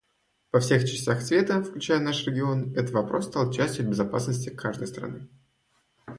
Во 0.51 0.59
всех 0.61 0.81
частях 0.89 1.21
света, 1.21 1.61
включая 1.61 1.99
наш 1.99 2.25
регион, 2.25 2.73
этот 2.75 2.89
вопрос 2.89 3.27
стал 3.27 3.51
частью 3.51 3.87
безопасности 3.87 4.49
каждой 4.49 4.87
страны. 4.87 5.27